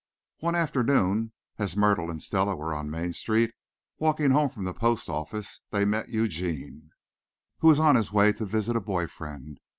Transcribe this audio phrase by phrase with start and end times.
[0.39, 3.51] One afternoon, as Myrtle and Stella were on Main Street,
[3.99, 6.89] walking home from the post office, they met Eugene,
[7.59, 9.59] who was on his way to visit a boy friend.